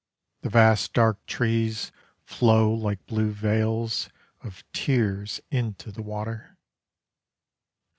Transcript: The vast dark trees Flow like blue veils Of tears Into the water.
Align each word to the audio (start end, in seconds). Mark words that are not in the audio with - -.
The 0.41 0.49
vast 0.49 0.93
dark 0.93 1.23
trees 1.27 1.91
Flow 2.25 2.73
like 2.73 3.05
blue 3.05 3.29
veils 3.29 4.09
Of 4.43 4.63
tears 4.73 5.39
Into 5.51 5.91
the 5.91 6.01
water. 6.01 6.57